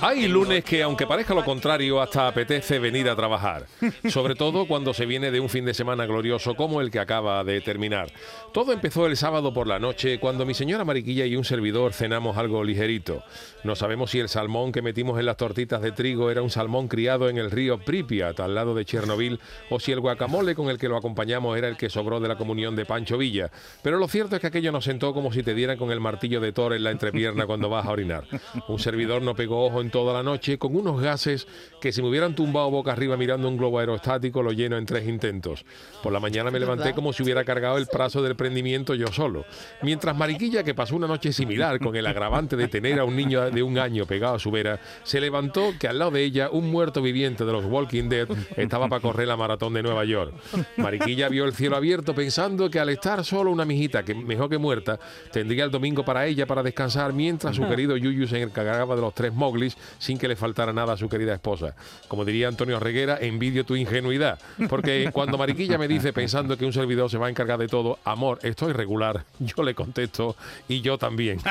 Hay 0.00 0.28
lunes 0.28 0.64
que, 0.64 0.82
aunque 0.82 1.06
parezca 1.06 1.34
lo 1.34 1.44
contrario, 1.44 2.00
hasta 2.00 2.28
apetece 2.28 2.78
venir 2.78 3.08
a 3.08 3.16
trabajar. 3.16 3.66
Sobre 4.08 4.34
todo 4.34 4.66
cuando 4.66 4.92
se 4.92 5.06
viene 5.06 5.30
de 5.30 5.40
un 5.40 5.48
fin 5.48 5.64
de 5.64 5.72
semana 5.72 6.04
glorioso 6.04 6.54
como 6.56 6.80
el 6.80 6.90
que 6.90 6.98
acaba 6.98 7.42
de 7.42 7.60
terminar. 7.60 8.12
Todo 8.52 8.72
empezó 8.72 9.06
el 9.06 9.16
sábado 9.16 9.54
por 9.54 9.66
la 9.66 9.78
noche, 9.78 10.18
cuando 10.18 10.44
mi 10.44 10.52
señora 10.52 10.84
Mariquilla 10.84 11.24
y 11.26 11.36
un 11.36 11.44
servidor 11.44 11.92
cenamos 11.92 12.36
algo 12.36 12.62
ligerito. 12.64 13.22
No 13.62 13.76
sabemos 13.76 14.10
si 14.10 14.20
el 14.20 14.28
salmón 14.28 14.72
que 14.72 14.82
metimos 14.82 15.18
en 15.18 15.26
las 15.26 15.38
tortitas 15.38 15.80
de 15.80 15.92
trigo 15.92 16.30
era 16.30 16.42
un 16.42 16.50
salmón 16.50 16.88
criado 16.88 17.28
en 17.28 17.38
el 17.38 17.50
río 17.50 17.78
Pripyat, 17.78 18.38
al 18.40 18.54
lado 18.54 18.74
de 18.74 18.84
Chernobyl, 18.84 19.40
o 19.70 19.80
si 19.80 19.92
el 19.92 20.00
guacamole 20.00 20.54
con 20.54 20.68
el 20.68 20.78
que 20.78 20.88
lo 20.88 20.96
acompañamos 20.96 21.56
era 21.56 21.68
el 21.68 21.76
que 21.76 21.88
sobró 21.88 22.20
de 22.20 22.28
la 22.28 22.36
comunión 22.36 22.76
de 22.76 22.84
Pancho 22.84 23.16
Villa. 23.16 23.50
Pero 23.82 23.98
lo 23.98 24.08
cierto 24.08 24.36
es 24.36 24.40
que 24.40 24.48
aquello 24.48 24.70
nos 24.70 24.84
sentó 24.84 25.14
como 25.14 25.32
si 25.32 25.42
te 25.42 25.54
dieran 25.54 25.78
con 25.78 25.90
el 25.90 26.00
martillo 26.00 26.40
de 26.40 26.52
Thor 26.52 26.74
en 26.74 26.84
la 26.84 26.90
entrepierna 26.90 27.46
cuando 27.46 27.70
vas 27.70 27.86
a 27.86 27.90
orinar. 27.90 28.24
Un 28.68 28.78
servidor 28.78 29.22
no 29.22 29.34
pegó 29.34 29.64
ojo 29.64 29.80
en 29.80 29.83
toda 29.90 30.12
la 30.12 30.22
noche 30.22 30.58
con 30.58 30.76
unos 30.76 31.00
gases 31.00 31.46
que 31.80 31.92
si 31.92 32.02
me 32.02 32.08
hubieran 32.08 32.34
tumbado 32.34 32.70
boca 32.70 32.92
arriba 32.92 33.16
mirando 33.16 33.48
un 33.48 33.56
globo 33.56 33.78
aerostático 33.78 34.42
lo 34.42 34.52
lleno 34.52 34.76
en 34.76 34.86
tres 34.86 35.06
intentos. 35.06 35.64
Por 36.02 36.12
la 36.12 36.20
mañana 36.20 36.50
me 36.50 36.60
levanté 36.60 36.94
como 36.94 37.12
si 37.12 37.22
hubiera 37.22 37.44
cargado 37.44 37.78
el 37.78 37.86
prazo 37.86 38.22
del 38.22 38.36
prendimiento 38.36 38.94
yo 38.94 39.08
solo. 39.08 39.44
Mientras 39.82 40.16
Mariquilla, 40.16 40.62
que 40.62 40.74
pasó 40.74 40.96
una 40.96 41.06
noche 41.06 41.32
similar 41.32 41.78
con 41.78 41.94
el 41.96 42.06
agravante 42.06 42.56
de 42.56 42.68
tener 42.68 42.98
a 42.98 43.04
un 43.04 43.16
niño 43.16 43.50
de 43.50 43.62
un 43.62 43.78
año 43.78 44.06
pegado 44.06 44.36
a 44.36 44.38
su 44.38 44.50
vera, 44.50 44.80
se 45.02 45.20
levantó 45.20 45.74
que 45.78 45.88
al 45.88 45.98
lado 45.98 46.12
de 46.12 46.24
ella 46.24 46.48
un 46.50 46.70
muerto 46.70 47.02
viviente 47.02 47.44
de 47.44 47.52
los 47.52 47.64
Walking 47.64 48.08
Dead 48.08 48.28
estaba 48.56 48.88
para 48.88 49.02
correr 49.02 49.28
la 49.28 49.36
maratón 49.36 49.74
de 49.74 49.82
Nueva 49.82 50.04
York. 50.04 50.34
Mariquilla 50.76 51.28
vio 51.28 51.44
el 51.44 51.54
cielo 51.54 51.76
abierto 51.76 52.14
pensando 52.14 52.70
que 52.70 52.78
al 52.78 52.88
estar 52.88 53.24
solo 53.24 53.50
una 53.50 53.64
mijita, 53.64 54.04
que 54.04 54.14
mejor 54.14 54.48
que 54.48 54.58
muerta, 54.58 54.98
tendría 55.32 55.64
el 55.64 55.70
domingo 55.70 56.04
para 56.04 56.26
ella 56.26 56.46
para 56.46 56.62
descansar 56.62 57.12
mientras 57.12 57.56
su 57.56 57.66
querido 57.66 57.96
Yuyu 57.96 58.26
se 58.26 58.40
encargaba 58.40 58.94
de 58.94 59.00
los 59.00 59.14
tres 59.14 59.32
moglis 59.32 59.73
sin 59.98 60.18
que 60.18 60.28
le 60.28 60.36
faltara 60.36 60.72
nada 60.72 60.94
a 60.94 60.96
su 60.96 61.08
querida 61.08 61.34
esposa. 61.34 61.74
Como 62.08 62.24
diría 62.24 62.48
Antonio 62.48 62.78
Reguera, 62.80 63.18
envidio 63.20 63.64
tu 63.64 63.76
ingenuidad, 63.76 64.38
porque 64.68 65.10
cuando 65.12 65.38
Mariquilla 65.38 65.78
me 65.78 65.88
dice 65.88 66.12
pensando 66.12 66.56
que 66.56 66.64
un 66.64 66.72
servidor 66.72 67.10
se 67.10 67.18
va 67.18 67.26
a 67.26 67.30
encargar 67.30 67.58
de 67.58 67.68
todo, 67.68 67.98
amor, 68.04 68.38
estoy 68.42 68.72
regular, 68.72 69.24
yo 69.38 69.62
le 69.62 69.74
contesto 69.74 70.36
y 70.68 70.80
yo 70.80 70.98
también. 70.98 71.40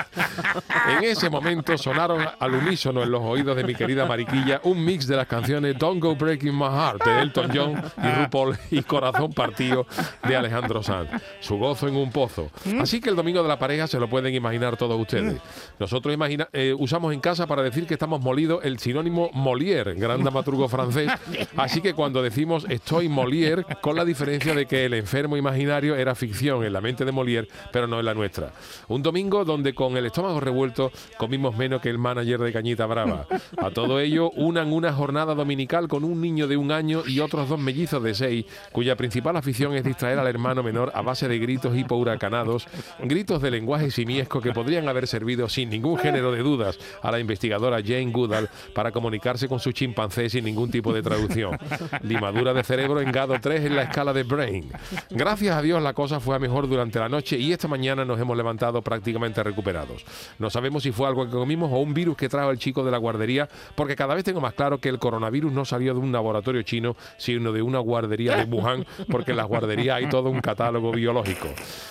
En 0.85 1.03
ese 1.03 1.29
momento 1.29 1.78
sonaron 1.78 2.25
al 2.39 2.53
unísono 2.53 3.03
en 3.03 3.11
los 3.11 3.22
oídos 3.22 3.56
de 3.56 3.63
mi 3.63 3.73
querida 3.73 4.06
Mariquilla 4.06 4.59
un 4.63 4.84
mix 4.84 5.07
de 5.07 5.16
las 5.16 5.28
canciones 5.28 5.78
Don't 5.78 6.01
Go 6.01 6.16
Breaking 6.16 6.57
My 6.57 6.66
Heart 6.66 7.05
de 7.05 7.22
Elton 7.22 7.51
John 7.53 7.84
y 8.03 8.22
RuPaul 8.23 8.57
y 8.72 8.81
Corazón 8.81 9.31
Partido 9.31 9.85
de 10.28 10.35
Alejandro 10.35 10.84
Sanz. 10.84 11.09
Su 11.40 11.57
gozo 11.57 11.88
en 11.88 11.95
un 11.95 12.11
pozo. 12.11 12.50
Así 12.79 13.00
que 13.00 13.09
el 13.09 13.16
domingo 13.16 13.41
de 13.41 13.47
la 13.47 13.59
pareja 13.59 13.88
se 13.88 14.00
lo 14.00 14.09
pueden 14.09 14.34
imaginar 14.34 14.78
todos 14.78 15.00
ustedes. 15.00 15.40
Nosotros 15.79 16.13
imagina, 16.13 16.50
eh, 16.53 16.75
usamos 16.78 17.13
en 17.13 17.19
casa 17.19 17.47
para 17.47 17.63
decir 17.63 17.85
que 17.85 17.94
estamos 17.94 18.12
molidos 18.22 18.63
el 18.63 18.79
sinónimo 18.79 19.29
Molière, 19.34 19.96
gran 19.96 20.22
dramaturgo 20.22 20.68
francés. 20.68 21.12
Así 21.57 21.81
que 21.81 21.94
cuando 21.94 22.22
decimos 22.22 22.66
estoy 22.69 23.09
Molière, 23.09 23.66
con 23.81 23.96
la 23.96 24.06
diferencia 24.06 24.53
de 24.53 24.66
que 24.66 24.85
el 24.85 24.94
enfermo 24.94 25.38
imaginario 25.38 25.96
era 25.96 26.16
ficción 26.16 26.63
en 26.63 26.73
la 26.73 26.81
mente 26.81 27.06
de 27.06 27.12
Molière, 27.12 27.47
pero 27.72 27.88
no 27.88 28.00
en 28.00 28.06
la 28.06 28.13
nuestra. 28.13 28.53
Un 28.88 29.02
domingo 29.02 29.46
donde 29.46 29.73
con 29.73 29.97
el 29.97 30.06
estómago 30.06 30.40
revuelto 30.40 30.91
comimos 31.18 31.56
menos 31.56 31.81
que 31.81 31.90
el 31.90 31.97
manager 31.97 32.40
de 32.40 32.53
Cañita 32.53 32.85
Brava. 32.85 33.28
A 33.57 33.72
todo 33.72 34.00
ello, 34.00 34.31
unan 34.31 34.72
una 34.73 34.94
jornada 34.94 35.35
dominical 35.35 35.88
con 35.88 36.03
un 36.03 36.22
niño 36.22 36.47
de 36.47 36.57
un 36.57 36.72
año 36.72 37.03
y 37.06 37.19
otros 37.19 37.50
dos 37.50 37.59
mellizos 37.59 38.03
de 38.03 38.13
seis, 38.13 38.46
cuya 38.72 38.96
principal 38.96 39.38
afición 39.38 39.73
es 39.75 39.84
distraer 39.84 40.19
al 40.19 40.28
hermano 40.28 40.63
menor 40.63 40.91
a 40.94 41.02
base 41.02 41.28
de 41.28 41.40
gritos 41.40 41.75
hipohuracanados, 41.78 42.68
gritos 43.00 43.41
de 43.41 43.52
lenguaje 43.52 43.91
simiesco 43.91 44.41
que 44.41 44.52
podrían 44.52 44.88
haber 44.88 45.07
servido 45.07 45.50
sin 45.50 45.69
ningún 45.69 45.97
género 45.97 46.31
de 46.31 46.40
dudas 46.40 46.78
a 47.02 47.12
la 47.12 47.19
investigadora 47.19 47.81
Jane 47.81 48.03
Goodall 48.12 48.50
para 48.74 48.91
comunicarse 48.91 49.47
con 49.47 49.59
su 49.59 49.72
chimpancé 49.72 50.30
sin 50.30 50.46
ningún 50.46 50.69
tipo 50.69 50.94
de 50.94 51.02
traducción. 51.02 51.58
Limadura 52.02 52.53
de 52.53 52.64
cerebro 52.64 53.02
en 53.02 53.12
grado 53.12 53.36
3 53.40 53.66
en 53.66 53.75
la 53.75 53.84
escala 53.84 54.14
de 54.14 54.24
Brain. 54.24 54.72
Gracias 55.09 55.56
a 55.56 55.62
Dios 55.62 55.81
la 55.81 55.94
cosa 55.94 56.19
fue 56.19 56.36
a 56.36 56.40
mejor 56.40 56.68
durante 56.68 57.00
la 57.00 57.09
noche 57.09 57.38
y 57.38 57.52
esta 57.52 57.68
mañana 57.68 58.06
nos 58.06 58.19
hemos 58.19 58.36
levantado 58.36 58.81
prácticamente 58.81 59.44
recuperados. 59.44 60.03
No 60.40 60.50
sabemos 60.50 60.84
si 60.84 60.91
fue 60.91 61.08
algo 61.08 61.25
que 61.25 61.31
comimos 61.31 61.72
o 61.72 61.78
un 61.78 61.94
virus 61.94 62.18
que 62.18 62.30
trajo 62.30 62.52
el 62.52 62.58
chico 62.58 62.84
de 62.84 62.91
la 62.91 62.97
guardería, 62.97 63.47
porque 63.75 63.96
cada 63.96 64.16
vez 64.16 64.24
tengo 64.24 64.41
más 64.41 64.53
claro 64.53 64.80
que 64.80 64.90
el 64.90 65.00
coronavirus 65.00 65.52
no 65.52 65.66
salió 65.66 65.94
de 65.94 66.00
un 66.00 66.12
laboratorio 66.12 66.62
chino, 66.64 66.96
sino 67.18 67.52
de 67.52 67.62
una 67.62 67.80
guardería 67.80 68.35
de 68.35 68.44
Wuhan, 68.44 68.85
porque 69.09 69.31
en 69.31 69.38
las 69.38 69.47
guarderías 69.47 69.97
hay 69.97 70.09
todo 70.09 70.30
un 70.30 70.41
catálogo 70.41 70.91
biológico. 70.91 71.47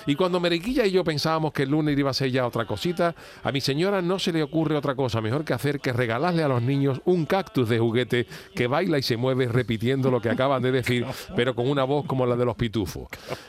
Y 0.07 0.15
cuando 0.15 0.41
Meriquilla 0.41 0.87
y 0.87 0.93
yo 0.93 1.05
pensábamos 1.05 1.53
que 1.53 1.63
el 1.65 1.71
lunes 1.71 1.99
iba 1.99 2.11
a 2.11 2.15
ser 2.15 2.31
ya 2.31 2.47
otra 2.47 2.65
cosita, 2.65 3.15
a 3.43 3.53
mi 3.53 3.61
señora 3.61 4.03
no 4.03 4.19
se 4.19 4.33
le 4.33 4.43
ocurre 4.43 4.77
otra 4.77 4.95
cosa 4.95 5.21
mejor 5.21 5.45
que 5.45 5.55
hacer 5.55 5.81
que 5.81 5.93
regalarle 6.03 6.43
a 6.43 6.49
los 6.49 6.63
niños 6.63 7.01
un 7.05 7.27
cactus 7.27 7.69
de 7.69 7.79
juguete 7.79 8.27
que 8.57 8.67
baila 8.67 8.99
y 8.99 9.03
se 9.03 9.17
mueve 9.17 9.47
repitiendo 9.47 10.11
lo 10.11 10.21
que 10.21 10.31
acaban 10.31 10.61
de 10.61 10.73
decir, 10.73 11.07
pero 11.37 11.55
con 11.55 11.71
una 11.71 11.85
voz 11.85 12.07
como 12.07 12.27
la 12.27 12.35
de 12.35 12.45
los 12.45 12.57
pitufos. 12.57 13.07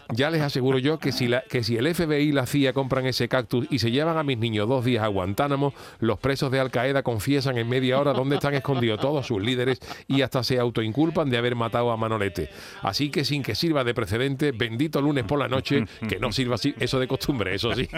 Ya 0.10 0.30
les 0.30 0.42
aseguro 0.42 0.78
yo 0.78 1.00
que 1.00 1.12
si, 1.12 1.28
la, 1.28 1.42
que 1.42 1.64
si 1.64 1.78
el 1.78 1.94
FBI 1.94 2.30
y 2.30 2.32
la 2.32 2.46
CIA 2.46 2.74
compran 2.74 3.08
ese 3.08 3.28
cactus 3.28 3.66
y 3.72 3.80
se 3.80 3.90
llevan 3.90 4.18
a 4.18 4.24
mis 4.24 4.38
niños 4.38 4.70
dos 4.70 4.86
días 4.86 5.04
a 5.04 5.08
Guantánamo, 5.08 5.74
los 6.00 6.20
presos 6.20 6.52
de 6.52 6.60
Al 6.60 6.70
Qaeda 6.70 7.02
confiesan 7.02 7.58
en 7.58 7.68
media 7.68 8.00
hora 8.00 8.14
dónde 8.14 8.36
están 8.36 8.54
escondidos 8.54 9.00
todos 9.00 9.26
sus 9.26 9.42
líderes 9.42 9.80
y 10.08 10.22
hasta 10.22 10.44
se 10.44 10.60
autoinculpan 10.60 11.32
de 11.32 11.38
haber 11.38 11.56
matado 11.56 11.92
a 11.92 11.98
Manolete. 11.98 12.50
Así 12.84 13.10
que 13.10 13.26
sin 13.26 13.42
que 13.42 13.56
sirva 13.56 13.84
de 13.84 13.96
precedente, 13.96 14.52
bendito 14.52 15.02
lunes 15.02 15.24
por 15.24 15.40
la 15.40 15.48
noche, 15.48 15.86
que 16.08 16.20
no 16.20 16.32
sirva 16.32 16.56
así, 16.56 16.76
eso 16.80 17.00
de 17.00 17.08
costumbre, 17.08 17.56
eso 17.56 17.74
sí. 17.74 17.90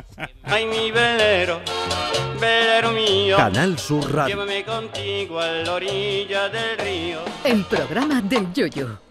Ay, 0.43 0.65
mi 0.65 0.91
velero, 0.91 1.59
velero 2.39 2.93
mío. 2.93 3.35
Canal 3.35 3.77
Sur 3.77 4.13
Radio. 4.13 4.44
Contigo 4.45 5.39
a 5.39 5.47
la 5.47 5.73
orilla 5.73 6.49
del 6.49 6.77
río. 6.77 7.19
El 7.43 7.65
programa 7.65 8.21
del 8.21 8.53
Yoyo. 8.53 9.04